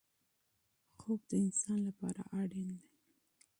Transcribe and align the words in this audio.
خوب 0.99 1.19
د 1.29 1.31
انسان 1.45 1.79
لپاره 1.89 2.21
اړین 2.39 2.69
دی. 2.79 2.89